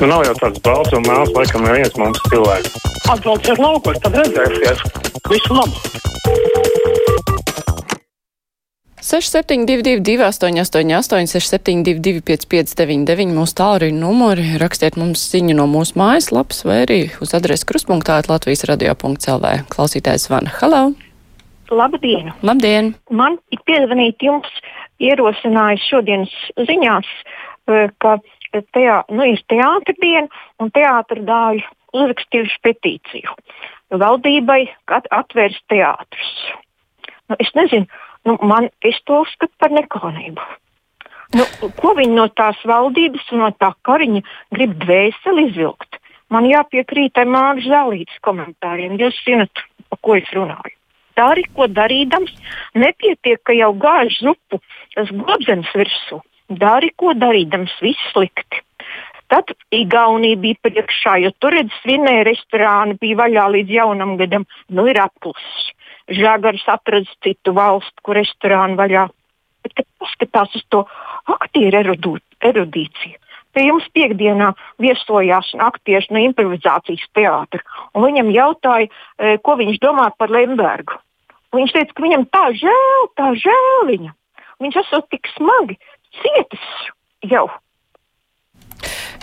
Nu, 0.00 0.08
nav 0.10 0.24
jau 0.26 0.34
tāds 0.40 0.62
balts 0.64 0.94
un 0.96 1.04
mēls, 1.06 1.30
laikam, 1.36 1.66
neviens 1.66 1.94
mums 2.00 2.22
cilvēks. 2.32 2.78
Atbrauciet 3.12 3.60
laukos, 3.62 3.98
tad 4.02 4.16
redzēsiet. 4.22 4.80
Visu 5.30 5.58
labu! 5.58 6.00
6722, 9.02 10.22
888, 10.22 11.26
672, 11.26 12.22
559, 12.22 13.34
mūsu 13.34 13.56
tālruņa 13.58 13.98
numuri. 13.98 14.44
Rakstiet 14.62 14.94
mums 14.96 15.24
ziņu 15.32 15.56
no 15.58 15.66
mūsu 15.70 15.98
mājaslapas 15.98 16.62
vai 16.64 16.82
arī 16.84 17.00
uz 17.22 17.34
adresi 17.34 17.66
krustpunktā 17.66 18.20
Latvijas 18.30 18.62
radio.clv. 18.70 19.56
Klausītājs 19.74 20.28
Vana. 20.30 20.54
Halo! 20.60 20.84
Labdien! 21.72 22.30
Labdien! 22.46 22.92
Man 23.10 23.40
ir 23.50 23.60
piezvanīt 23.66 24.22
jums 24.22 24.48
ierosinājis 25.02 25.88
šodienas 25.90 26.32
ziņās, 26.68 27.08
eh, 27.68 27.90
ka 27.98 28.20
teā, 28.52 29.02
nu, 29.10 29.24
ir 29.24 29.40
teātra 29.48 29.94
diena 30.00 30.28
un 30.60 30.72
teātra 30.74 31.22
dāļu 31.24 31.64
uzrakstījuši 31.92 32.60
petīciju 32.64 33.36
valdībai, 33.98 34.66
atvērs 34.88 35.58
teātrus. 35.68 36.32
Nu, 37.28 37.36
es 37.40 37.52
nezinu, 37.56 37.86
nu, 38.28 38.36
man, 38.48 38.68
es 38.84 38.98
to 39.06 39.22
uzskatu 39.24 39.52
par 39.60 39.72
nekonību. 39.74 40.44
Nu, 41.36 41.46
ko 41.78 41.94
viņi 41.96 42.16
no 42.16 42.26
tās 42.36 42.60
valdības 42.68 43.30
un 43.32 43.44
no 43.44 43.50
tā 43.56 43.72
kariņa 43.88 44.20
grib 44.52 44.76
dvēseli 44.82 45.48
izvilkt? 45.48 45.98
Man 46.32 46.48
jāpiekrīt 46.48 47.18
ar 47.20 47.28
Mārķa 47.28 47.68
Zālītas 47.68 48.20
komentāriem. 48.24 48.96
Jūs 49.00 49.18
zinat, 49.24 49.64
par 49.92 50.00
ko 50.04 50.16
es 50.16 50.28
runāju. 50.32 50.76
Dari, 51.16 51.44
ko 51.52 51.66
darīdams, 51.68 52.32
nepietiek, 52.80 53.40
ka 53.44 53.52
jau 53.52 53.72
gāž 53.76 54.16
zupu, 54.24 54.60
tas 54.94 55.10
globzenes 55.12 55.68
virsū. 55.76 56.22
Dari, 56.58 56.90
ko 56.96 57.14
darīdams, 57.16 57.74
viss 57.80 58.12
slikti. 58.12 58.60
Tad 59.32 59.54
Igaunija 59.72 60.36
bija 60.36 60.58
priekšā, 60.66 61.16
jo 61.22 61.30
tur 61.40 61.54
svinēja 61.78 62.26
restorāni, 62.28 62.98
bija 63.00 63.22
vaļā 63.22 63.46
līdz 63.54 63.72
jaunam 63.78 64.16
gadam. 64.20 64.44
Nu, 64.68 64.84
ir 64.90 65.00
apklusis. 65.00 65.70
Žagars 66.12 66.66
atradas 66.68 67.12
citu 67.24 67.54
valstu, 67.56 67.96
kur 68.04 68.18
restorāni 68.20 68.76
vaļā. 68.76 69.06
Bet, 69.64 69.74
kad 69.78 69.86
paskatās 70.02 70.56
uz 70.58 70.64
to 70.74 70.82
aktieru 71.30 71.94
erudīciju, 72.42 73.16
pie 73.54 73.66
jums 73.68 73.86
piekdienā 73.94 74.50
viesojās 74.82 75.52
aktieris 75.64 76.10
no 76.10 76.20
improvizācijas 76.20 77.06
teātra. 77.16 77.62
Viņam 77.94 78.32
jautāja, 78.34 78.90
e, 78.90 79.38
ko 79.38 79.56
viņš 79.62 79.78
domā 79.80 80.10
par 80.18 80.34
Lembergu. 80.34 80.98
Viņš 81.56 81.72
teica, 81.72 81.94
ka 81.94 82.04
viņam 82.04 82.26
tā 82.32 82.44
žēl, 82.58 83.08
tā 83.16 83.32
žēl 83.38 83.86
viņa. 83.92 84.12
Viņš 84.60 84.76
esot 84.82 85.08
tik 85.10 85.30
smagi 85.36 85.78
cietis 86.20 86.66
jau. 87.30 87.46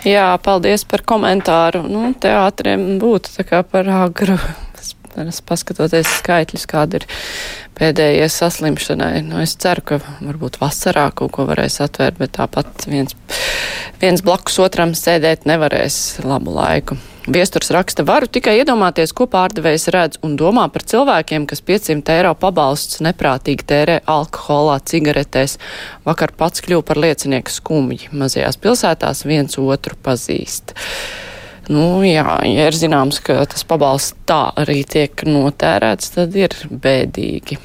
Jā, 0.06 0.32
paldies 0.40 0.86
par 0.88 1.04
komentāru. 1.04 1.82
Nu, 1.84 2.08
teātriem 2.16 2.96
būtu 3.02 3.34
tā 3.36 3.44
kā 3.44 3.60
par 3.66 3.88
agru. 3.92 4.38
Paskatoties 5.10 6.06
skaitļus, 6.20 6.64
kāda 6.70 7.00
ir 7.00 7.06
pēdējie 7.76 8.28
saslimšanai. 8.30 9.24
Nu, 9.26 9.42
es 9.42 9.56
ceru, 9.60 9.84
ka 9.84 9.98
varbūt 10.22 10.60
vasarā 10.62 11.08
kaut 11.12 11.34
ko 11.36 11.44
varēs 11.50 11.80
atvērt, 11.84 12.20
bet 12.22 12.36
tāpat 12.38 12.86
viens, 12.88 13.18
viens 14.00 14.24
blakus 14.24 14.60
otram 14.62 14.94
sēdēt 14.96 15.50
nevarēs 15.50 16.20
labu 16.24 16.54
laiku. 16.56 16.96
Viesturs 17.28 17.68
raksta, 17.74 18.00
varu 18.08 18.24
tikai 18.32 18.54
iedomāties, 18.62 19.12
ko 19.12 19.26
pārdevējs 19.28 19.90
redz 19.92 20.20
un 20.24 20.38
domā 20.40 20.64
par 20.72 20.86
cilvēkiem, 20.88 21.44
kas 21.50 21.60
500 21.68 22.14
eiro 22.14 22.30
pabalsts 22.32 23.02
neprātīgi 23.04 23.66
tērē 23.68 23.96
alkoholā, 24.08 24.78
cigaretēs. 24.88 25.58
Vakar 26.08 26.32
pats 26.38 26.64
kļuva 26.64 26.86
par 26.88 27.00
liecinieku 27.04 27.52
skumji. 27.52 28.08
Mazajās 28.16 28.56
pilsētās 28.62 29.26
viens 29.28 29.60
otru 29.60 29.98
pazīst. 30.00 30.72
Nu, 31.68 32.00
jā, 32.08 32.24
ja 32.48 32.70
ir 32.70 32.78
zināms, 32.78 33.20
ka 33.20 33.42
tas 33.52 33.68
pabalsts 33.68 34.16
tā 34.26 34.46
arī 34.58 34.80
tiek 34.88 35.26
notērēts, 35.28 36.16
tad 36.16 36.40
ir 36.40 36.56
bēdīgi. 36.72 37.60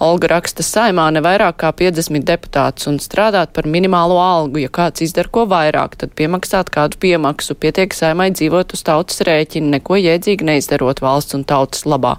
Olga 0.00 0.30
raksta 0.32 0.64
saimā 0.64 1.06
ne 1.14 1.22
vairāk 1.24 1.58
kā 1.60 1.70
50 1.76 2.24
deputātus 2.28 2.88
un 2.90 2.98
strādāt 3.02 3.52
par 3.56 3.68
minimālo 3.68 4.16
algu. 4.22 4.62
Ja 4.62 4.70
kāds 4.72 5.04
izdara 5.04 5.30
ko 5.32 5.44
vairāk, 5.50 5.98
tad 6.00 6.14
piemaksāt 6.18 6.72
kādu 6.74 7.00
piemaksu. 7.02 7.56
Pietiek 7.60 7.94
saimai 7.96 8.30
dzīvot 8.32 8.74
uz 8.76 8.84
tautas 8.86 9.20
rēķina, 9.26 9.76
neko 9.76 9.98
jēdzīgi 10.00 10.48
neizdarot 10.48 11.02
valsts 11.04 11.36
un 11.38 11.44
tautas 11.48 11.84
labā. 11.88 12.16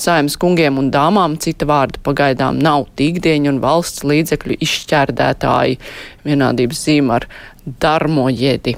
Saimas 0.00 0.38
kungiem 0.40 0.80
un 0.80 0.92
dāmām 0.94 1.36
cita 1.42 1.68
vārda 1.68 2.00
pagaidām 2.06 2.60
nav 2.62 2.88
tīkdieņu 3.00 3.54
un 3.54 3.62
valsts 3.64 4.06
līdzekļu 4.06 4.60
izšķērdētāji. 4.64 5.80
Vienādības 6.24 6.86
zīme 6.86 7.18
ar 7.20 7.28
darmojēdi. 7.80 8.76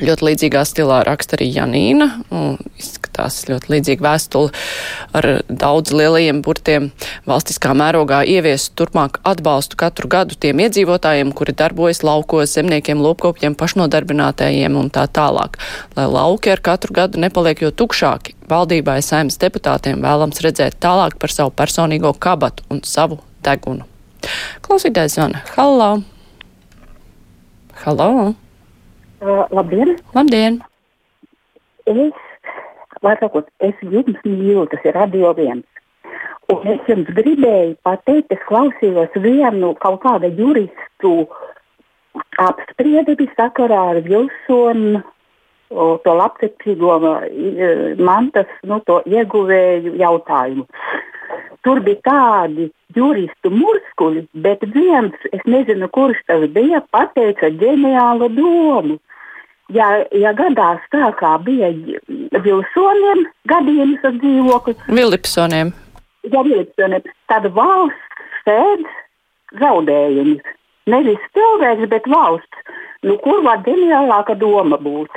Ļoti 0.00 0.24
līdzīgā 0.24 0.62
stilā 0.64 1.02
raksta 1.04 1.36
arī 1.36 1.50
Janīna. 1.52 2.06
Izskatās 3.12 3.44
ļoti 3.44 3.68
līdzīga 3.68 4.04
vēstule 4.06 4.50
ar 5.12 5.26
daudz 5.48 5.92
lielajiem 5.92 6.40
burtiem. 6.42 6.90
Valstiskā 7.28 7.74
mērogā 7.76 8.22
ievies 8.24 8.70
turpmāk 8.72 9.18
atbalstu 9.28 9.76
katru 9.76 10.08
gadu 10.08 10.34
tiem 10.40 10.62
iedzīvotājiem, 10.64 11.34
kuri 11.36 11.52
darbojas 11.52 12.00
laukos, 12.02 12.54
zemniekiem, 12.56 13.02
lopkopiem, 13.04 13.54
pašnodarbinātējiem 13.54 14.78
un 14.80 14.88
tā 14.88 15.04
tālāk. 15.12 15.60
Lai 15.96 16.08
lauki 16.08 16.54
ar 16.54 16.64
katru 16.64 16.96
gadu 16.96 17.20
nepaliek 17.20 17.60
jo 17.60 17.70
tukšāki, 17.70 18.34
valdībai 18.48 19.02
saimnes 19.04 19.36
deputātiem 19.36 20.00
vēlams 20.00 20.40
redzēt 20.40 20.80
tālāk 20.80 21.20
par 21.20 21.28
savu 21.28 21.52
personīgo 21.52 22.14
kabatu 22.16 22.64
un 22.72 22.80
savu 22.80 23.20
degunu. 23.44 23.84
Klausītājs 24.64 25.18
zvana. 25.18 25.44
Halo! 25.52 25.98
Halo! 27.84 28.10
Uh, 29.20 29.44
labdien! 29.52 29.98
Labdien! 30.16 30.62
Es, 31.84 32.31
var 33.02 33.20
sakot, 33.20 33.48
es 33.60 33.78
jums 33.82 34.18
mīlu, 34.24 34.66
tas 34.70 34.84
ir 34.86 34.96
radio 34.96 35.32
viens. 35.36 35.66
Un 36.52 36.66
es 36.68 36.82
jums 36.90 37.08
gribēju 37.16 37.76
pateikt, 37.86 38.32
es 38.34 38.42
klausījos 38.48 39.14
vienu 39.24 39.72
kaut 39.82 40.02
kāda 40.02 40.30
juristu 40.36 41.26
apspriedumi 42.42 43.28
sakarā 43.38 43.82
ar 43.94 44.02
Vilsonu 44.04 45.02
to 45.72 46.14
labcepīgo 46.18 46.98
mantas 48.04 48.50
nu, 48.68 48.80
to 48.86 49.00
ieguvēju 49.08 49.94
jautājumu. 50.00 50.66
Tur 51.62 51.80
bija 51.86 52.02
tādi 52.04 52.66
juristu 52.96 53.52
muskuļi, 53.54 54.26
bet 54.44 54.64
viens, 54.74 55.14
es 55.32 55.44
nezinu, 55.46 55.88
kurš 55.94 56.18
tas 56.26 56.44
bija, 56.52 56.82
pateica 56.92 57.52
ģeniālu 57.62 58.28
domu 58.36 58.98
ja, 59.74 59.88
ja 60.16 60.32
gadās 60.36 60.82
tā, 60.94 61.10
kā 61.18 61.36
bija 61.44 61.70
Vilsoniem 62.44 63.24
gadījums 63.50 64.08
ar 64.08 64.18
dzīvokli. 64.22 64.76
Vilipsoniem. 64.88 65.72
Ja 66.32 66.42
Vilipsoniem, 66.46 67.06
tad 67.30 67.48
valsts 67.56 68.26
sēd 68.46 68.84
zaudējumus. 69.60 70.42
Nevis 70.90 71.22
cilvēks, 71.36 71.86
bet 71.90 72.08
valsts. 72.10 72.78
Nu, 73.06 73.16
kur 73.22 73.42
var 73.42 73.62
ģeniālāka 73.66 74.34
doma 74.38 74.78
būt? 74.82 75.14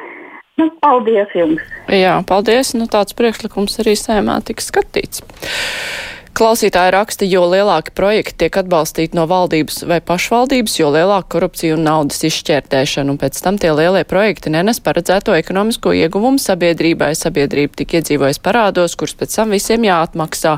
nu, 0.60 0.68
paldies 0.82 1.32
jums! 1.36 1.64
Jā, 1.92 2.18
paldies. 2.28 2.74
Nu, 2.76 2.88
tāds 2.92 3.16
priekšlikums 3.16 3.80
arī 3.84 3.96
sēmā 4.00 4.38
tika 4.48 4.64
skatīts. 4.64 5.24
Klausītāji 6.38 6.92
raksta, 6.94 7.26
jo 7.26 7.40
lielāki 7.50 7.90
projekti 7.98 8.44
tiek 8.44 8.56
atbalstīti 8.60 9.16
no 9.18 9.24
valdības 9.26 9.80
vai 9.90 9.96
pašvaldības, 10.06 10.76
jo 10.78 10.92
lielāka 10.94 11.26
korupcija 11.34 11.74
un 11.74 11.82
naudas 11.82 12.22
izšķērtēšana, 12.28 13.10
un 13.10 13.18
pēc 13.18 13.40
tam 13.42 13.58
tie 13.58 13.72
lielie 13.74 14.04
projekti 14.06 14.52
nenes 14.54 14.78
paredzēto 14.84 15.34
ekonomisko 15.34 15.96
ieguvumu 15.98 16.38
sabiedrībai. 16.38 17.10
Sabiedrība 17.18 17.80
tik 17.80 17.96
iedzīvojas 17.98 18.38
parādos, 18.38 18.94
kurus 18.94 19.16
pēc 19.18 19.34
tam 19.34 19.50
visiem 19.56 19.88
jāatmaksā. 19.88 20.54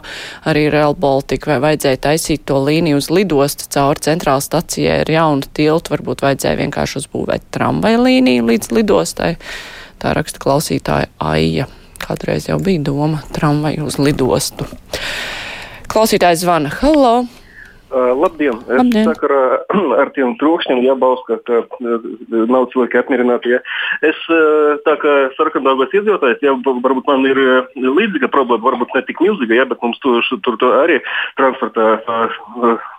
Arī 0.52 0.66
Real 0.68 0.98
Baltica 1.00 1.54
vai 1.54 1.58
vajadzēja 1.70 2.02
taisīt 2.10 2.44
to 2.44 2.60
līniju 2.60 3.00
uz 3.00 3.08
lidostu 3.08 3.72
cauri 3.72 4.04
centrāla 4.04 4.44
stacijai 4.44 5.00
ar 5.06 5.16
jaunu 5.16 5.48
tiltu, 5.48 5.96
varbūt 5.96 6.26
vajadzēja 6.28 6.60
vienkārši 6.60 7.00
uzbūvēt 7.06 7.48
tramvaju 7.56 8.04
līniju 8.04 8.50
līdz 8.52 8.74
lidostai. 8.76 9.38
Tā 9.96 10.12
raksta 10.12 10.44
klausītāja 10.44 11.08
Aija. 11.32 11.72
Kādreiz 12.04 12.52
jau 12.52 12.60
bija 12.60 12.84
doma 12.92 13.24
tramvaju 13.32 13.88
uz 13.88 13.96
lidostu. 13.96 14.68
Klausītājs 15.90 16.44
zvana. 16.44 16.70
Halo! 16.80 17.24
Uh, 17.90 18.12
labdien! 18.14 18.54
Labdien. 18.70 19.02
Es 19.02 19.08
sakarā 19.08 19.40
ar 20.00 20.12
tiem 20.14 20.36
trokšņiem 20.38 20.84
jābalsta, 20.84 21.40
ka, 21.48 21.64
ka 21.72 21.96
nav 22.30 22.68
cilvēki 22.70 23.00
apmierināti. 23.00 23.56
Ja. 23.56 23.58
Es 24.06 24.20
tā 24.86 24.94
kā 25.02 25.14
sarkandāgos 25.34 25.90
iedzīvotājs, 25.98 26.38
ja 26.46 26.54
varbūt 26.62 27.10
man 27.10 27.26
ir 27.26 27.40
līdzīga 27.74 28.30
problēma, 28.30 28.62
varbūt 28.68 28.94
ne 28.94 29.02
tik 29.08 29.18
milzīga, 29.24 29.58
ja, 29.58 29.66
bet 29.66 29.82
mums 29.82 29.98
tur, 30.04 30.22
tur, 30.46 30.60
tur 30.62 30.78
arī 30.78 31.00
transportā 31.40 31.96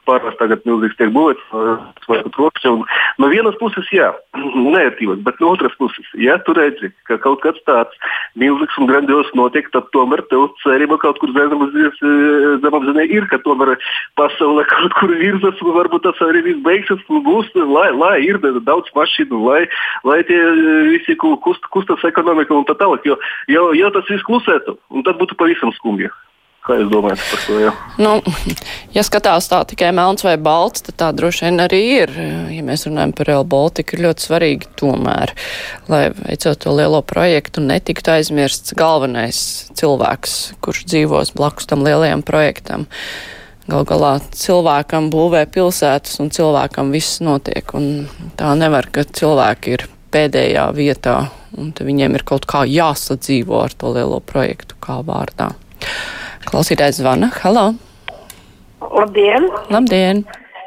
pārvērst 0.08 0.40
tagad 0.42 0.64
milzīgs 0.68 0.98
tiek 1.00 1.12
būvēts 1.14 1.44
vai 2.08 2.20
pat 2.26 2.38
rokas. 2.40 2.66
No 3.22 3.30
vienas 3.32 3.58
puses, 3.60 3.88
jā, 3.94 4.10
neērtības, 4.36 5.22
bet 5.26 5.40
no 5.44 5.52
otras 5.56 5.76
puses, 5.80 6.08
ja 6.20 6.38
tu 6.46 6.56
redzi, 6.58 6.92
ka 7.10 7.20
kaut 7.22 7.42
kas 7.44 7.60
tāds 7.68 7.98
milzīgs 8.40 8.78
un 8.82 8.90
grandios 8.90 9.30
notiek, 9.38 9.70
tad 9.74 9.90
tomēr 9.96 10.24
tev 10.32 10.50
cerība 10.64 10.98
kaut 11.02 11.22
kur 11.22 11.34
zemapziņā 11.36 13.06
ir, 13.10 13.28
ka 13.32 13.42
tomēr 13.46 13.76
pasaule 14.20 14.66
kaut 14.72 14.98
kur 15.00 15.14
virzas 15.22 15.62
un 15.62 15.76
varbūt 15.78 16.08
tas 16.08 16.24
arī 16.28 16.46
viss 16.50 16.66
beigsies 16.66 17.06
un 17.12 17.24
būs, 17.28 17.52
lai, 17.56 17.90
lai 17.96 18.16
ir 18.26 18.42
daudz 18.42 18.92
mašīnu, 18.98 19.44
lai, 19.46 19.62
lai 20.08 20.22
tie 20.30 20.42
visi 20.90 21.18
kust, 21.20 21.70
kustas 21.74 22.04
ekonomika 22.08 22.56
un 22.56 22.68
tā 22.70 22.78
tālāk, 22.80 23.06
jo, 23.08 23.20
jo, 23.52 23.70
jo 23.78 23.94
tas 23.94 24.10
viss 24.10 24.28
klusētu, 24.28 24.78
un 24.92 25.08
tad 25.08 25.22
būtu 25.22 25.38
pavisam 25.40 25.74
skumji. 25.78 26.12
Kā 26.62 26.76
jūs 26.78 26.92
domājat 26.92 27.22
par 27.26 27.40
to? 27.42 27.56
Jā? 27.58 27.72
Nu, 27.98 28.12
ja 28.94 29.02
skatās 29.02 29.48
tā 29.50 29.64
tikai 29.72 29.90
melns 29.98 30.22
vai 30.22 30.36
balts, 30.38 30.84
tad 30.86 30.98
tā 31.02 31.08
droši 31.18 31.48
vien 31.48 31.64
arī 31.64 31.80
ir. 32.04 32.14
Ja 32.54 32.62
mēs 32.66 32.86
runājam 32.86 33.16
par 33.18 33.30
Real 33.32 33.48
Baltica, 33.50 33.98
ir 33.98 34.04
ļoti 34.06 34.28
svarīgi 34.28 34.70
tomēr, 34.78 35.34
lai 35.90 36.04
veicot 36.20 36.62
to 36.62 36.76
lielo 36.78 37.02
projektu, 37.02 37.64
netiktu 37.66 38.14
aizmirsts 38.14 38.76
galvenais 38.78 39.42
cilvēks, 39.80 40.38
kurš 40.62 40.86
dzīvos 40.92 41.34
blakus 41.38 41.66
tam 41.72 41.82
lielajam 41.88 42.22
projektam. 42.28 42.86
Gal 43.66 43.86
galā 43.90 44.14
cilvēkam 44.36 45.10
būvē 45.14 45.48
pilsētas 45.50 46.22
un 46.22 46.30
cilvēkam 46.34 46.94
viss 46.94 47.24
notiek. 47.26 47.74
Tā 48.38 48.54
nevar, 48.60 48.90
ka 48.94 49.08
cilvēki 49.10 49.78
ir 49.80 49.90
pēdējā 50.14 50.70
vietā 50.78 51.18
un 51.58 51.74
viņiem 51.74 52.20
ir 52.20 52.26
kaut 52.28 52.46
kā 52.50 52.68
jāsadzīvo 52.70 53.64
ar 53.66 53.74
to 53.74 53.96
lielo 53.96 54.22
projektu 54.22 54.78
kā 54.84 55.00
vārdā. 55.08 55.56
Klausītājs 56.52 56.98
zvana. 57.00 57.30
Halo! 57.40 57.70
Labdien! 58.84 59.46
Labdien! 59.72 60.18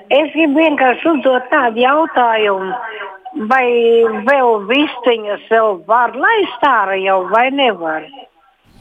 Es 0.08 0.30
gribu 0.32 0.62
vienkārši 0.62 1.10
uzdot 1.10 1.50
tādu 1.50 1.82
jautājumu. 1.82 2.70
Vai 3.50 3.66
vēl 4.24 4.62
vistiņas 4.70 5.42
vēl 5.50 5.82
var 5.88 6.14
laist 6.16 6.64
ārā 6.64 6.96
jau 7.02 7.18
vai 7.28 7.50
nevar? 7.52 8.06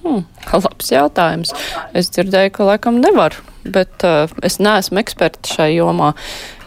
Hmm, 0.04 0.22
labs 0.54 0.94
jautājums. 0.94 1.52
Es 1.92 2.08
dzirdēju, 2.16 2.54
ka 2.56 2.70
laikam 2.70 3.02
nevar, 3.04 3.36
bet 3.68 4.08
uh, 4.08 4.32
es 4.46 4.62
neesmu 4.64 5.02
eksperts 5.04 5.58
šai 5.58 5.74
jomā. 5.74 6.14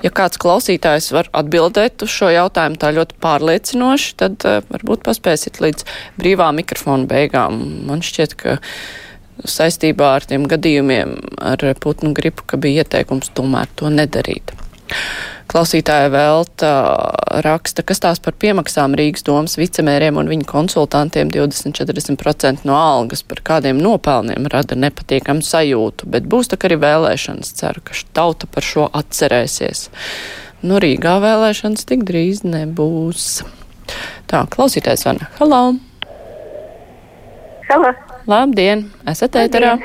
Ja 0.04 0.12
kāds 0.12 0.40
klausītājs 0.42 1.14
var 1.16 1.32
atbildēt 1.32 2.04
uz 2.04 2.12
šo 2.12 2.28
jautājumu 2.34 2.76
tā 2.82 2.92
ļoti 2.98 3.16
pārliecinoši, 3.24 4.12
tad 4.20 4.44
uh, 4.44 4.60
varbūt 4.68 5.08
paspēsit 5.08 5.64
līdz 5.64 5.88
brīvā 6.20 6.52
mikrofona 6.60 7.08
beigām. 7.08 7.60
Man 7.88 8.04
šķiet, 8.04 8.36
ka 8.40 8.58
saistībā 9.44 10.14
ar 10.16 10.26
tiem 10.28 10.46
gadījumiem 10.48 11.16
ar 11.42 11.64
putnu 11.80 12.14
gripu, 12.16 12.46
ka 12.46 12.60
bija 12.60 12.84
ieteikums 12.84 13.32
tomēr 13.36 13.68
to 13.76 13.90
nedarīt. 13.92 14.54
Klausītāja 15.46 16.08
Velta 16.10 16.70
raksta, 17.44 17.84
kas 17.86 18.00
tās 18.02 18.20
par 18.22 18.34
piemaksām 18.38 18.96
Rīgas 18.98 19.24
domas 19.26 19.54
vicemēriem 19.58 20.18
un 20.18 20.30
viņu 20.30 20.46
konsultantiem 20.50 21.30
20-40% 21.34 22.66
no 22.66 22.74
algas 22.78 23.22
par 23.26 23.42
kādiem 23.46 23.78
nopelniem 23.82 24.48
rada 24.52 24.78
nepatīkamu 24.78 25.46
sajūtu, 25.46 26.10
bet 26.10 26.26
būs 26.30 26.50
tak 26.52 26.66
arī 26.66 26.80
vēlēšanas. 26.82 27.54
Ceru, 27.60 27.84
ka 27.86 27.98
tauta 28.16 28.50
par 28.50 28.66
šo 28.66 28.88
atcerēsies. 28.90 29.86
Nu, 30.66 30.80
Rīgā 30.82 31.18
vēlēšanas 31.22 31.86
tik 31.86 32.02
drīz 32.08 32.42
nebūs. 32.46 33.30
Tā, 34.26 34.42
klausītājs 34.50 35.06
vana. 35.06 35.30
Halo! 35.38 35.62
Halo! 37.70 37.94
Labdien, 38.26 38.88
esat 39.06 39.36
ēterā. 39.38 39.76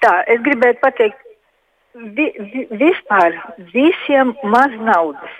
Tā, 0.00 0.12
es 0.32 0.40
gribētu 0.46 0.80
pateikt, 0.80 1.18
vi, 2.16 2.30
vi, 2.52 2.62
vispār 2.80 3.36
visiem 3.74 4.32
maz 4.54 4.72
naudas. 4.80 5.34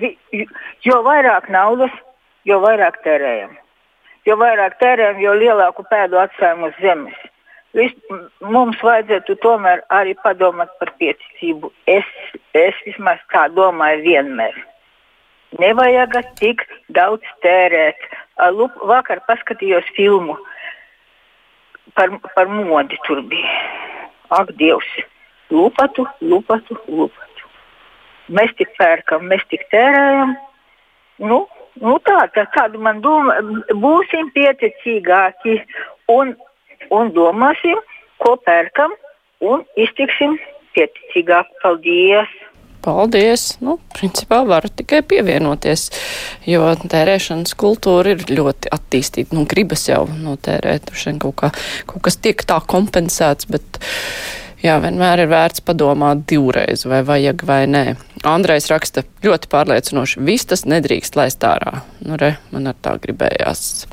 Vi, 0.00 0.14
jo 0.86 1.02
vairāk 1.04 1.50
naudas, 1.52 1.92
jo 2.48 2.62
vairāk 2.64 2.96
tērējam. 3.04 3.52
Jo 4.24 4.38
vairāk 4.40 4.78
tērējam, 4.80 5.20
jo 5.20 5.36
lielāku 5.36 5.84
pēdu 5.90 6.20
atstājam 6.22 6.64
uz 6.70 6.80
zemes. 6.80 7.20
Vis, 7.76 7.92
mums 8.40 8.80
vajadzētu 8.84 9.36
tomēr 9.44 9.84
arī 9.92 10.16
padomāt 10.24 10.72
par 10.80 10.94
pieticību. 11.00 11.72
Es, 11.88 12.08
es 12.56 12.78
vismaz 12.86 13.20
tā 13.32 13.46
domāju 13.52 14.00
vienmēr. 14.06 14.56
Nevajag 15.60 16.16
tik 16.40 16.64
daudz 16.96 17.36
tērēt. 17.44 18.00
Lup, 18.40 18.76
vakar 18.88 19.20
paskatījos 19.28 19.88
filmu 19.96 20.38
par, 21.94 22.08
par 22.34 22.48
modi. 22.48 22.98
Tur 23.06 23.20
bija. 23.28 23.56
Ak, 24.32 24.54
Dievs! 24.56 24.88
Lupatu, 25.52 26.06
lupatu, 26.24 26.78
lupatu. 26.88 27.48
Mēs 28.32 28.54
tik 28.56 28.70
pērkam, 28.78 29.26
mēs 29.28 29.42
tik 29.50 29.66
tērējam. 29.72 30.32
Nu, 31.20 31.42
nu 31.82 31.98
tā, 32.06 32.22
tā, 32.32 32.46
tāda 32.54 32.80
man 32.80 33.02
doma. 33.04 33.36
Būsim 33.76 34.30
pieticīgāki 34.32 35.58
un, 36.08 36.32
un 36.88 37.12
domāsim, 37.12 37.82
ko 38.24 38.38
pērkam 38.46 38.96
un 39.44 39.66
iztiksim 39.76 40.38
pieticīgāk. 40.72 41.52
Paldies! 41.60 42.32
Paldies! 42.82 43.56
Nu, 43.62 43.76
principā 43.94 44.40
varu 44.48 44.70
tikai 44.72 45.02
pievienoties, 45.06 45.86
jo 46.50 46.66
tērēšanas 46.82 47.54
kultūra 47.58 48.16
ir 48.16 48.24
ļoti 48.32 48.72
attīstīta. 48.74 49.36
Nu, 49.36 49.46
gribas 49.48 49.86
jau 49.86 50.04
notērēt, 50.10 50.90
šeit 50.98 51.20
kaut, 51.22 51.36
kā, 51.38 51.52
kaut 51.86 52.02
kas 52.08 52.18
tiek 52.18 52.42
tā 52.48 52.58
kompensēts, 52.66 53.46
bet 53.52 53.78
jā, 54.64 54.76
vienmēr 54.82 55.24
ir 55.24 55.30
vērts 55.30 55.62
padomāt 55.66 56.26
divreiz, 56.30 56.86
vai 56.88 57.04
vajag 57.06 57.46
vai 57.46 57.62
nē. 57.70 57.84
Andrejs 58.28 58.70
raksta 58.70 59.06
ļoti 59.22 59.50
pārliecinoši, 59.52 60.22
viss 60.26 60.50
tas 60.50 60.66
nedrīkst 60.66 61.18
laist 61.18 61.46
ārā. 61.46 61.84
Nu, 62.02 62.18
re, 62.18 62.36
man 62.54 62.70
ar 62.70 62.78
tā 62.82 62.96
gribējās. 63.02 63.86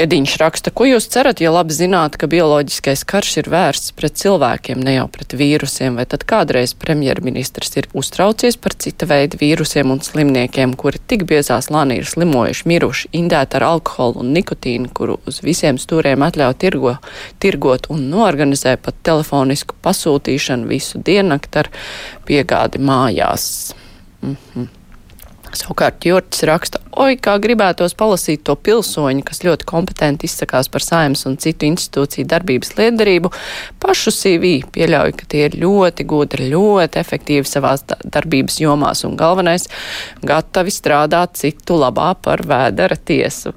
Kediņš 0.00 0.34
raksta, 0.40 0.70
ko 0.72 0.86
jūs 0.88 1.10
cerat, 1.12 1.42
ja 1.44 1.50
labi 1.52 1.74
zināt, 1.76 2.14
ka 2.16 2.24
bioloģiskais 2.32 3.02
karš 3.04 3.34
ir 3.42 3.48
vērsts 3.52 3.92
pret 3.98 4.14
cilvēkiem, 4.16 4.80
ne 4.80 4.94
jau 4.94 5.02
pret 5.12 5.34
vīrusiem, 5.36 5.98
vai 6.00 6.06
tad 6.08 6.24
kādreiz 6.30 6.72
premjerministrs 6.72 7.76
ir 7.76 7.88
uztraucies 7.92 8.56
par 8.56 8.72
cita 8.80 9.04
veida 9.10 9.36
vīrusiem 9.36 9.92
un 9.92 10.00
slimniekiem, 10.00 10.72
kuri 10.80 11.02
tik 11.04 11.26
biezā 11.28 11.60
slānī 11.60 12.00
ir 12.00 12.08
slimojuši, 12.08 12.64
miruši, 12.72 13.12
indēti 13.20 13.60
ar 13.60 13.68
alkoholu 13.74 14.24
un 14.24 14.32
nikotīnu, 14.38 14.88
kuru 14.96 15.20
uz 15.28 15.42
visiem 15.44 15.76
stūriem 15.76 16.24
atļauj 16.30 16.56
tirgo, 16.64 16.96
tirgot 17.44 17.92
un 17.92 18.08
noorganizē 18.08 18.78
pat 18.80 19.04
telefonisku 19.04 19.76
pasūtīšanu 19.84 20.72
visu 20.72 21.04
diennakti 21.04 21.66
ar 21.66 21.74
piegādi 22.24 22.80
mājās. 22.80 23.74
Mm 24.24 24.36
-hmm. 24.40 24.79
Savukārt 25.50 26.04
Jurts 26.06 26.44
raksta, 26.46 26.78
oi, 27.02 27.16
kā 27.18 27.32
gribētos 27.42 27.96
palasīt 27.98 28.44
to 28.46 28.54
pilsoņu, 28.54 29.24
kas 29.26 29.42
ļoti 29.42 29.66
kompetenti 29.66 30.28
izsakās 30.28 30.70
par 30.70 30.84
saimas 30.84 31.24
un 31.26 31.34
citu 31.42 31.66
institūciju 31.66 32.28
darbības 32.30 32.76
liederību, 32.78 33.32
pašu 33.82 34.14
CV 34.14 34.52
pieļauj, 34.70 35.16
ka 35.18 35.26
tie 35.32 35.48
ir 35.48 35.58
ļoti 35.58 36.06
gudri, 36.12 36.46
ļoti 36.52 37.02
efektīvi 37.02 37.50
savās 37.50 37.82
darbības 38.04 38.60
jomās 38.62 39.02
un 39.08 39.18
galvenais- 39.18 39.66
gatavi 40.30 40.70
strādāt 40.70 41.34
citu 41.42 41.80
labā 41.82 42.14
par 42.14 42.46
vēdera 42.46 42.94
tiesu. 42.96 43.54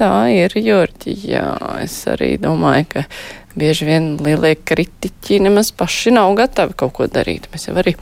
Tā 0.00 0.32
ir 0.32 0.56
Jurķi, 0.56 1.16
jā, 1.28 1.82
es 1.82 2.04
arī 2.08 2.38
domāju, 2.40 2.88
ka 2.88 3.04
bieži 3.56 3.84
vien 3.84 4.16
lielie 4.16 4.56
kritiķi 4.56 5.42
nemaz 5.42 5.70
paši 5.72 6.14
nav 6.16 6.34
gatavi 6.34 6.72
kaut 6.74 6.94
ko 6.94 7.06
darīt. 7.06 7.50
Mēs 7.52 7.68
jau 7.68 7.76
arī, 7.76 7.94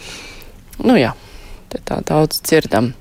nu 0.84 0.94
jā. 0.94 1.14
Te 1.68 1.80
tā 1.84 2.00
daudz 2.08 2.40
dzirdam. 2.46 2.92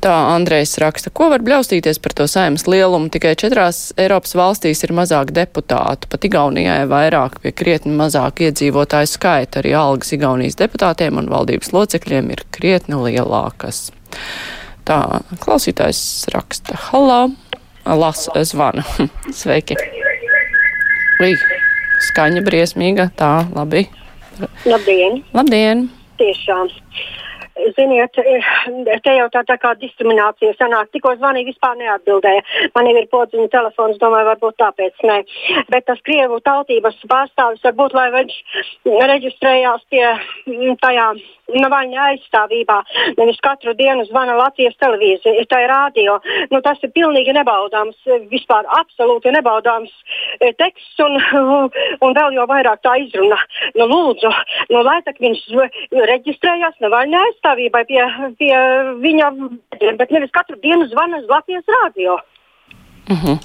Tā 0.00 0.14
Andrejs 0.32 0.78
raksta, 0.80 1.10
ko 1.12 1.26
var 1.28 1.42
bļaustīties 1.44 1.98
par 2.00 2.14
to 2.16 2.24
saimnes 2.30 2.64
lielumu. 2.64 3.10
Tikai 3.12 3.34
četrās 3.36 3.90
Eiropas 4.00 4.32
valstīs 4.38 4.80
ir 4.86 4.94
mazāk 4.96 5.34
deputātu, 5.36 6.08
pat 6.08 6.24
Igaunijai 6.24 6.86
vairāk 6.88 7.36
pie 7.42 7.52
krietni 7.52 7.92
mazāk 7.98 8.40
iedzīvotāju 8.46 9.10
skaita. 9.12 9.60
Arī 9.60 9.74
algas 9.76 10.14
Igaunijas 10.16 10.56
deputātiem 10.56 11.20
un 11.20 11.28
valdības 11.28 11.74
locekļiem 11.76 12.32
ir 12.32 12.46
krietni 12.56 12.96
lielākas. 12.96 13.90
Tā 14.88 15.20
klausītājs 15.44 16.02
raksta, 16.32 16.80
halā, 16.88 17.20
las 17.84 18.24
zvana. 18.48 18.86
Sveiki! 19.42 19.76
Ui, 21.20 21.34
skaņa 22.08 22.40
briesmīga, 22.48 23.10
tā, 23.20 23.34
labi. 23.52 23.84
Labdien! 24.64 25.20
Labdien! 25.36 25.90
Tiešām. 26.16 26.72
Ziniet, 27.76 28.16
te 29.04 29.14
jau 29.16 29.26
tā, 29.32 29.42
tā 29.48 29.56
kā 29.60 29.72
diskriminācija 29.80 30.54
sanāk. 30.58 30.90
Tikko 30.94 31.14
zvanīja, 31.18 31.48
vispār 31.50 31.76
neatbildēja. 31.80 32.44
Man 32.74 32.88
jau 32.90 32.96
ir 32.98 33.08
podziņa 33.12 33.48
telefons, 33.52 33.98
domāju, 34.02 34.28
varbūt 34.30 34.58
tāpēc 34.62 35.04
ne. 35.08 35.18
Bet 35.72 35.86
tas 35.88 36.00
Krievu 36.06 36.40
tautības 36.46 36.98
pārstāvis 37.10 37.64
varbūt, 37.66 37.96
lai 37.96 38.08
viņš 38.14 38.38
reģistrējās 39.12 39.86
pie 39.90 40.06
mm, 40.06 40.80
tajā 40.82 41.12
Navaļņa 41.50 42.02
aizstāvībā. 42.12 42.76
Nevis 43.18 43.40
katru 43.42 43.74
dienu 43.74 44.04
zvana 44.06 44.36
Latvijas 44.38 44.76
televīzija, 44.78 45.46
tā 45.50 45.64
ir 45.64 45.72
rādio. 45.72 46.18
Nu, 46.52 46.60
tas 46.62 46.78
ir 46.86 46.92
pilnīgi 46.94 47.34
nebaudāms, 47.34 47.98
vispār 48.30 48.68
absolūti 48.78 49.32
nebaudāms 49.34 49.90
teksts 50.38 51.02
un, 51.04 51.18
un 52.04 52.16
vēl 52.18 52.38
jau 52.38 52.46
vairāk 52.50 52.82
tā 52.86 52.96
izruna. 53.04 53.38
Nu, 53.78 53.86
lūdzu, 53.90 54.32
nu, 54.72 54.82
lai 54.86 54.98
tak 55.06 55.20
viņš 55.22 55.44
reģistrējās 56.12 56.80
Navaļņa 56.84 57.22
aizstāvībai 57.26 57.84
pie, 57.90 58.02
pie 58.40 58.54
viņa, 59.04 59.30
bet 60.00 60.10
nevis 60.14 60.34
katru 60.34 60.58
dienu 60.62 60.88
zvana 60.90 61.22
uz 61.22 61.30
Latvijas 61.30 61.76
rādio. 61.78 62.18
Uh 63.10 63.16
mhm. 63.16 63.26
-huh. 63.26 63.38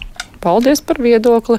Paldies 0.46 0.82
par 0.82 1.00
viedokli. 1.02 1.58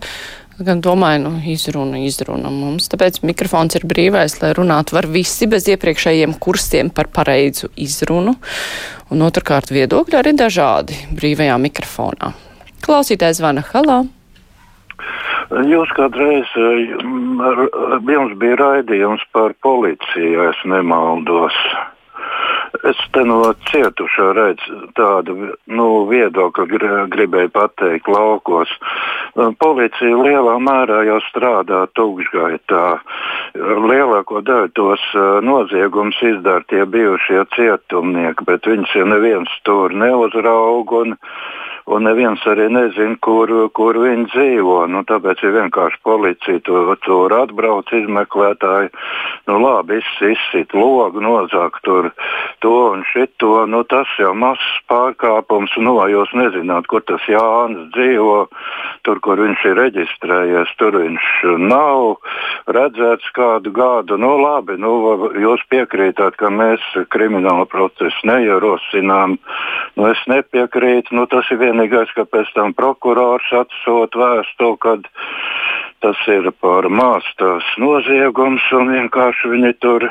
Gan 0.56 0.80
domāju, 0.80 1.20
nu, 1.20 1.30
izruna, 1.52 1.98
izruna 2.00 2.48
mums. 2.48 2.88
Tāpēc 2.88 3.18
mikrofons 3.28 3.76
ir 3.76 3.84
brīvais, 3.84 4.38
lai 4.40 4.54
runātu 4.56 4.96
var 4.96 5.04
visi 5.12 5.44
bez 5.46 5.66
iepriekšējiem 5.68 6.38
kursiem 6.40 6.88
par 6.90 7.10
pareizu 7.12 7.68
izrunu. 7.76 8.32
Un 9.12 9.26
otrkārt, 9.26 9.68
viedokļi 9.74 10.16
arī 10.16 10.32
dažādi 10.32 10.96
brīvajā 11.12 11.58
mikrofonā. 11.60 12.32
Klausītājs 12.86 13.42
zvana 13.42 13.66
Halā. 13.68 14.06
Jūs 15.46 15.90
kādreiz, 15.94 16.48
jums 16.58 18.32
bija 18.40 18.56
raidījums 18.58 19.22
par 19.32 19.54
policiju, 19.62 20.32
ja 20.32 20.48
es 20.50 20.62
nemaldos. 20.66 21.54
Es 22.84 22.98
te 23.14 23.22
no 23.24 23.38
cietušā 23.70 24.32
redzu 24.36 24.78
tādu 24.98 25.36
nu, 25.70 25.86
viedokli, 26.10 26.80
gribēju 27.12 27.52
pateikt, 27.54 28.10
laukos. 28.10 28.72
Policija 29.62 30.18
lielā 30.18 30.56
mērā 30.60 31.04
jau 31.06 31.20
strādā 31.28 31.84
tūkšgaitā. 31.96 32.84
Lielāko 33.86 34.42
daļu 34.44 34.72
tos 34.76 35.04
noziegumus 35.46 36.18
izdara 36.26 36.66
tie 36.68 36.82
bijušie 36.84 37.46
cietumnieki, 37.54 38.44
bet 38.50 38.66
viņus 38.66 38.98
jau 38.98 39.06
neviens 39.14 39.56
tur 39.64 39.94
neuzrauga. 39.94 41.06
Un, 41.86 42.02
neviens 42.02 42.42
arī 42.50 42.64
nezina, 42.74 43.14
kur, 43.22 43.50
kur 43.70 43.94
viņi 44.02 44.24
dzīvo. 44.32 44.78
Nu, 44.90 45.04
tāpēc 45.06 45.44
ir 45.46 45.52
vienkārši 45.54 46.00
policija 46.02 46.58
tur, 46.66 46.88
tur 47.06 47.30
atbrauc 47.30 47.92
izmeklētāji. 47.94 48.90
Nu, 49.46 49.60
labi, 49.62 50.00
izsit 50.02 50.74
logu, 50.74 51.22
nozāk 51.22 51.78
tur 51.86 52.08
to 52.64 52.72
un 52.90 53.04
šito. 53.12 53.52
Nu, 53.70 53.84
tas 53.86 54.10
jau 54.18 54.32
mazs 54.34 54.66
pārkāpums. 54.90 55.76
Nu, 55.78 55.94
vai 56.00 56.08
jūs 56.10 56.32
nezināt, 56.34 56.88
kur 56.90 57.04
tas 57.06 57.22
Jānis 57.30 57.86
dzīvo, 57.94 58.48
tur, 59.06 59.22
kur 59.22 59.44
viņš 59.44 59.64
ir 59.70 59.78
reģistrējies, 59.78 60.74
tur 60.82 60.98
viņš 61.04 61.30
nav 61.70 62.18
redzēts 62.66 63.30
kādu 63.38 63.70
gadu. 63.70 64.18
Nu, 64.18 64.32
labi, 64.42 64.74
nu, 64.82 65.30
jūs 65.38 65.62
piekrītat, 65.70 66.34
ka 66.42 66.50
mēs 66.50 66.82
kriminālu 67.14 67.70
procesu 67.70 68.26
neierosinām. 68.26 69.38
Nu, 69.94 70.10
es 70.10 70.26
nepiekrītu. 70.26 71.14
Nu, 71.14 71.30
tas 71.30 71.46
ir 71.54 71.62
viens 71.62 71.75
vienīgais, 71.76 72.12
ka 72.16 72.24
pēc 72.24 72.48
tam 72.54 72.72
prokurors 72.74 73.46
atsūta 73.52 74.18
vēstuli, 74.18 74.78
kad 74.80 75.08
tas 76.00 76.16
ir 76.28 76.50
par 76.60 76.88
māstas 76.88 77.64
noziegums 77.80 78.62
un 78.72 78.92
vienkārši 78.92 79.48
viņi 79.48 79.72
tur, 79.80 80.06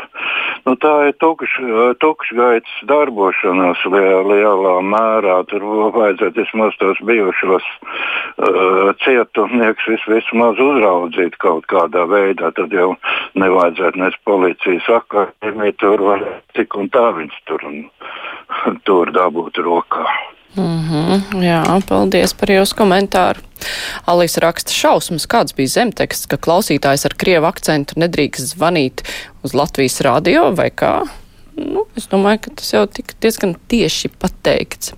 nu 0.66 0.76
tā 0.82 0.94
ir 1.10 1.14
tukš, 1.22 1.58
tukšgaits 2.02 2.74
darbošanās 2.90 3.82
lielā, 3.86 4.22
lielā 4.30 4.76
mērā. 4.82 5.38
Tur 5.50 5.64
vajadzētu 5.96 6.42
vismaz 6.42 6.76
tos 6.82 7.02
bijušos 7.06 7.64
uh, 7.64 8.94
cietumnieks 9.06 9.88
vis, 9.88 10.06
vismaz 10.10 10.60
uzraudzīt 10.60 11.38
kaut 11.38 11.70
kādā 11.72 12.06
veidā. 12.10 12.52
Tad 12.58 12.74
jau 12.74 12.96
nevajadzētu 13.38 14.02
nes 14.02 14.22
policijas 14.26 14.90
akadēmiju 15.00 15.80
tur 15.82 16.08
vai 16.10 16.22
tik 16.58 16.76
un 16.76 16.90
tā 16.90 17.12
viņus 17.16 17.44
tur, 17.46 17.68
un, 17.70 17.84
tur 18.90 19.14
dabūt 19.16 19.62
rokā. 19.64 20.10
Mm 20.56 20.90
-hmm, 20.90 21.44
jā, 21.44 21.82
paldies 21.88 22.34
par 22.34 22.50
jūsu 22.50 22.76
komentāru. 22.76 23.42
Alīs 24.08 24.38
raksta 24.38 24.72
šausmas, 24.72 25.28
kāds 25.28 25.56
bija 25.56 25.68
zemteksts, 25.68 26.28
ka 26.28 26.38
klausītājs 26.38 27.06
ar 27.06 27.14
krievu 27.18 27.46
akcentu 27.46 28.00
nedrīkst 28.00 28.56
zvanīt 28.56 29.04
uz 29.44 29.54
Latvijas 29.54 30.02
radio 30.02 30.52
vai 30.52 30.70
kā. 30.70 31.08
Nu, 31.56 31.86
es 31.96 32.08
domāju, 32.08 32.40
ka 32.42 32.52
tas 32.56 32.74
jau 32.74 32.86
tika 32.88 33.14
diezgan 33.22 33.56
tieši 33.68 34.10
pateikts 34.20 34.94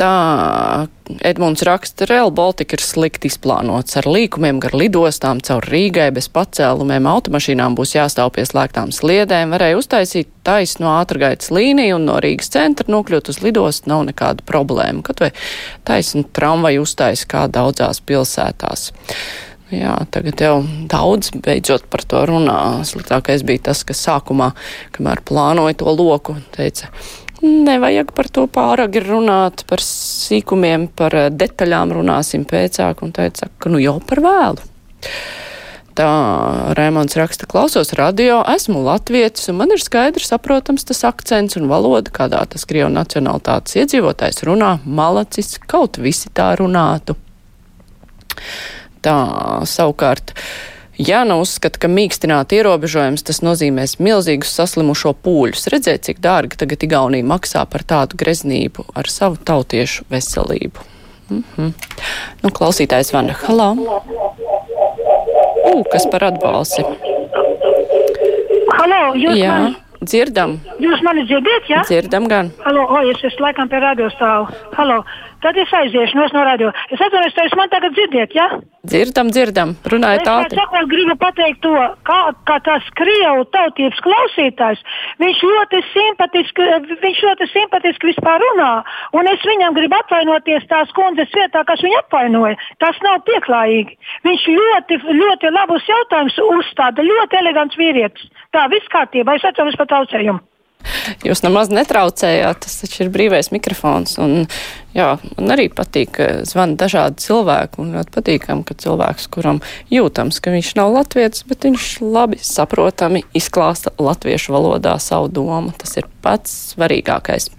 tā 0.00 0.88
Edmunds 1.26 1.62
raksta, 1.66 2.06
Real 2.06 2.30
Baltica 2.30 2.76
ir 2.76 2.82
slikti 2.84 3.28
izplānots 3.30 3.96
ar 3.98 4.06
līkumiem 4.08 4.60
gar 4.62 4.76
lidostām 4.78 5.40
caur 5.44 5.66
Rīgai 5.66 6.08
bez 6.14 6.30
pacēlumiem, 6.32 7.08
automašīnām 7.10 7.74
būs 7.78 7.96
jāstāv 7.96 8.32
pie 8.36 8.46
slēgtām 8.48 8.94
sliedēm, 8.94 9.52
varēja 9.56 9.80
uztaisīt 9.80 10.30
taisnu 10.46 10.88
ātrgaitas 10.92 11.50
līniju 11.54 11.98
un 11.98 12.08
no 12.08 12.20
Rīgas 12.22 12.52
centra 12.54 12.88
nokļūt 12.92 13.32
uz 13.34 13.42
lidostu 13.44 13.90
nav 13.92 14.06
nekāda 14.08 14.46
problēma. 14.46 15.04
Kaut 15.06 15.24
vai 15.24 15.32
taisnu 15.88 16.24
tramvaju 16.36 16.86
uztaisa 16.86 17.28
kā 17.30 17.44
daudzās 17.52 18.00
pilsētās. 18.06 18.90
Jā, 19.70 19.94
tagad 20.10 20.40
jau 20.42 20.54
daudz 20.90 21.30
beidzot 21.38 21.84
par 21.90 22.02
to 22.02 22.24
runā. 22.26 22.82
Sliktākais 22.86 23.44
bija 23.46 23.68
tas, 23.70 23.84
ka 23.86 23.94
sākumā, 23.94 24.50
kamēr 24.96 25.22
plānoja 25.26 25.78
to 25.78 25.92
loku, 25.94 26.34
teica, 26.56 26.90
Nevajag 27.40 28.10
par 28.12 28.26
to 28.28 28.42
pārāk 28.52 28.98
runāt, 29.06 29.62
par 29.68 29.80
sīkumiem, 29.80 30.90
par 30.92 31.14
eh, 31.16 31.28
detaļām 31.32 31.94
runāsim 31.96 32.44
pēcāk, 32.44 33.00
un 33.00 33.14
teica, 33.16 33.48
ka 33.56 33.72
nu 33.72 33.80
jau 33.80 33.96
par 34.04 34.20
vēlu. 34.20 34.66
Tā 35.96 36.08
Rēmons 36.76 37.16
raksta, 37.16 37.48
klausos 37.50 37.94
radio, 37.96 38.42
esmu 38.52 38.82
latvietis, 38.84 39.48
un 39.50 39.56
man 39.58 39.72
ir 39.72 39.80
skaidrs, 39.80 40.28
saprotams 40.30 40.84
tas 40.88 41.00
akcents 41.08 41.56
un 41.56 41.66
valoda, 41.72 42.12
kādā 42.12 42.42
tas 42.52 42.68
Krievu 42.68 42.92
nacionalitātes 42.92 43.78
iedzīvotājs 43.80 44.44
runā, 44.44 44.74
malacis, 44.84 45.56
kaut 45.64 45.96
visi 46.00 46.28
tā 46.36 46.52
runātu. 46.60 47.16
Tā 49.04 49.16
savukārt. 49.68 50.34
Ja 51.00 51.22
nav 51.24 51.40
uzskata, 51.46 51.80
ka 51.80 51.88
mīkstināt 51.88 52.52
ierobežojums 52.52 53.24
tas 53.24 53.40
nozīmēs 53.40 53.96
milzīgus 54.04 54.52
saslimušo 54.58 55.14
pūļus, 55.24 55.70
redzēt, 55.72 56.04
cik 56.08 56.20
dārgi 56.20 56.60
tagad 56.60 56.84
Igaunija 56.84 57.24
maksā 57.24 57.64
par 57.72 57.86
tādu 57.88 58.20
greznību 58.20 58.84
ar 58.92 59.08
savu 59.08 59.40
tautiešu 59.40 60.04
veselību. 60.12 60.84
Mm 61.30 61.44
-hmm. 61.56 61.72
Nu, 62.42 62.50
klausītājs 62.50 63.14
Vana 63.14 63.32
Halā. 63.32 63.70
Ū, 65.70 65.84
kas 65.92 66.06
par 66.12 66.24
atbalsi? 66.24 66.84
Halo, 68.76 69.14
jūs 69.14 69.38
Jā. 69.38 69.48
man 69.48 69.76
Dzirdam. 70.00 70.54
Jūs 70.80 71.02
mani 71.04 71.26
dzirdat, 71.28 71.66
jā? 71.68 71.76
Ja? 71.76 71.84
Dzirdam 71.84 72.24
gan. 72.28 72.48
Halo, 72.64 72.86
o, 72.88 73.02
es 73.10 73.20
esmu 73.20 73.44
laikam 73.44 73.68
pie 73.68 73.80
radio 73.82 74.08
stāvu. 74.14 74.46
Halo, 74.72 75.02
tad 75.44 75.56
es 75.60 75.72
aiziešu 75.80 76.18
no, 76.18 76.26
no 76.34 76.44
radio. 76.46 76.72
Es 76.90 77.00
atvainojos, 77.00 77.38
jūs 77.38 77.56
man 77.58 77.72
tagad 77.72 77.96
dzirdiet, 77.96 78.36
jā? 78.36 78.46
Ja? 78.50 78.60
Dzirdam, 78.80 79.28
dzirdam. 79.28 79.74
Runājiet 79.92 80.24
ātri. 80.24 80.56
Es 80.56 80.58
sakot, 80.58 80.86
gribu 80.88 81.14
pateikt 81.20 81.60
to, 81.64 81.72
kā, 82.08 82.20
kā 82.48 82.56
tas 82.64 82.86
Krievu 82.96 83.44
tautības 83.52 84.00
klausītājs, 84.06 84.80
viņš 85.20 85.42
ļoti 85.50 85.80
simpatiski, 85.90 86.68
viņš 87.04 87.20
ļoti 87.26 87.48
simpatiski 87.52 88.10
vispār 88.10 88.40
runā, 88.40 88.70
un 89.20 89.28
es 89.28 89.44
viņam 89.44 89.76
gribu 89.76 89.98
atvainoties 90.00 90.64
tās 90.72 90.92
kundzes 90.96 91.28
vietā, 91.36 91.64
kas 91.68 91.84
viņu 91.84 92.00
apvainoja. 92.00 92.56
Tas 92.80 92.96
nav 93.04 93.20
pieklājīgi. 93.28 93.98
Viņš 94.24 94.46
ļoti, 94.56 95.02
ļoti 95.12 95.52
labus 95.58 95.88
jautājumus 95.92 96.40
uzstāda, 96.48 97.04
ļoti 97.04 97.42
elegants 97.44 97.76
vīrietis. 97.76 98.32
Tā, 98.56 98.64
viss 98.72 98.88
kārtībā, 98.96 99.36
es 99.36 99.44
atceros 99.44 99.76
par 99.76 99.92
traucējumu. 99.92 100.40
Jūs 101.26 101.42
nemaz 101.44 101.70
netraucējāt, 101.72 102.62
tas 102.64 102.78
taču 102.82 103.04
ir 103.04 103.10
brīvais 103.12 103.50
mikrofons. 103.52 104.16
Un, 104.22 104.46
jā, 104.96 105.12
man 105.36 105.54
arī 105.54 105.68
patīk, 105.72 106.12
ka 106.16 106.28
zvana 106.48 106.78
dažādi 106.80 107.22
cilvēki. 107.24 107.80
Un 107.82 107.92
ļoti 107.96 108.14
patīkam, 108.14 108.62
ka 108.66 108.76
cilvēks, 108.80 109.28
kuram 109.32 109.60
jūtams, 109.92 110.40
ka 110.42 110.54
viņš 110.54 110.72
nav 110.80 110.92
latviečs, 110.96 111.44
bet 111.50 111.66
viņš 111.68 111.90
labi 112.04 112.40
saprotami 112.44 113.22
izklāsta 113.36 113.92
latviešu 114.00 114.56
valodā 114.56 114.96
savu 115.02 115.30
domu. 115.32 115.74
Tas 115.78 115.96
ir 116.00 116.08
pats 116.24 116.74
svarīgākais. 116.74 117.50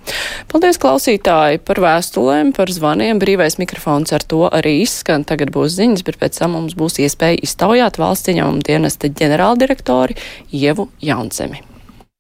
Paldies, 0.52 0.82
klausītāji, 0.82 1.62
par 1.66 1.82
vēstulēm, 1.82 2.54
par 2.58 2.74
zvaniem. 2.74 3.22
Brīvais 3.22 3.58
mikrofons 3.62 4.14
ar 4.18 4.26
to 4.26 4.46
arī 4.50 4.80
izskan. 4.84 5.26
Tagad 5.28 5.54
būs 5.54 5.78
ziņas, 5.78 6.06
bet 6.08 6.20
pēc 6.22 6.42
tam 6.42 6.58
mums 6.58 6.78
būs 6.78 7.00
iespēja 7.06 7.42
iztaujāt 7.46 8.02
valsts 8.02 8.34
ieņēmuma 8.34 8.66
dienesta 8.68 9.12
ģenerāldirektori 9.12 10.18
Ievu 10.52 10.90
Jaunsemi. 11.02 11.71